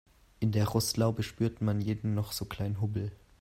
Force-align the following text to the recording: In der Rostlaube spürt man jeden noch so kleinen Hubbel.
In 0.39 0.51
der 0.51 0.67
Rostlaube 0.67 1.21
spürt 1.21 1.61
man 1.61 1.79
jeden 1.79 2.15
noch 2.15 2.31
so 2.31 2.45
kleinen 2.45 2.81
Hubbel. 2.81 3.11